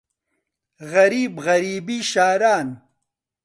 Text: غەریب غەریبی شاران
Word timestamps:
غەریب 0.91 1.33
غەریبی 1.45 1.99
شاران 2.11 2.67